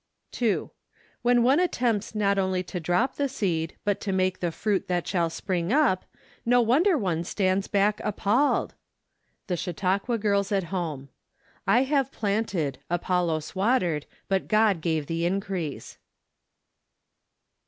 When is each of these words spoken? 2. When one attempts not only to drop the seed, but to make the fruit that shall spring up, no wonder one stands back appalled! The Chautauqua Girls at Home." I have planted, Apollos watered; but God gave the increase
2. 0.31 0.71
When 1.21 1.43
one 1.43 1.59
attempts 1.59 2.15
not 2.15 2.39
only 2.39 2.63
to 2.63 2.79
drop 2.79 3.17
the 3.17 3.29
seed, 3.29 3.75
but 3.85 4.01
to 4.01 4.11
make 4.11 4.39
the 4.39 4.51
fruit 4.51 4.87
that 4.87 5.05
shall 5.07 5.29
spring 5.29 5.71
up, 5.71 6.05
no 6.43 6.59
wonder 6.59 6.97
one 6.97 7.23
stands 7.23 7.67
back 7.67 7.99
appalled! 8.03 8.73
The 9.45 9.55
Chautauqua 9.55 10.17
Girls 10.17 10.51
at 10.51 10.63
Home." 10.73 11.09
I 11.67 11.83
have 11.83 12.11
planted, 12.11 12.79
Apollos 12.89 13.53
watered; 13.53 14.07
but 14.27 14.47
God 14.47 14.81
gave 14.81 15.05
the 15.05 15.23
increase 15.27 15.99